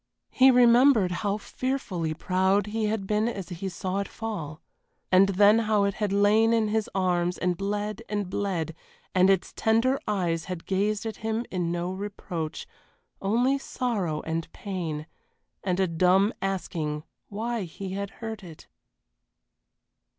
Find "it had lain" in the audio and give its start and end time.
5.83-6.53